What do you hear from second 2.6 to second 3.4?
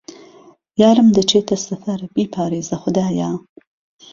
خودایه